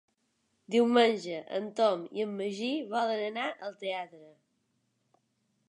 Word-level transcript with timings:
Diumenge 0.75 1.41
en 1.57 1.67
Tom 1.81 2.01
i 2.19 2.25
en 2.25 2.33
Magí 2.39 2.71
volen 2.95 3.23
anar 3.29 3.47
al 3.69 3.79
teatre. 3.85 4.27